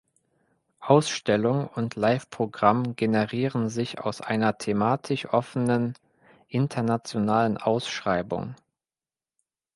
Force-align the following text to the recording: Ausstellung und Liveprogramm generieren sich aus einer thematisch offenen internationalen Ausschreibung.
Ausstellung 0.79 1.67
und 1.67 1.95
Liveprogramm 1.95 2.95
generieren 2.95 3.69
sich 3.69 3.99
aus 3.99 4.19
einer 4.19 4.57
thematisch 4.57 5.31
offenen 5.31 5.93
internationalen 6.47 7.57
Ausschreibung. 7.57 8.55